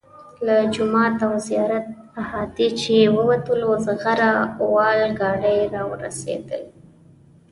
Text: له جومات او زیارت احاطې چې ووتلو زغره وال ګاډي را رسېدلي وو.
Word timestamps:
له 0.45 0.55
جومات 0.75 1.15
او 1.25 1.33
زیارت 1.47 1.85
احاطې 2.21 2.67
چې 2.79 2.95
ووتلو 3.15 3.69
زغره 3.87 4.31
وال 4.73 5.01
ګاډي 5.19 5.59
را 5.73 5.83
رسېدلي 6.03 6.61
وو. 6.65 6.79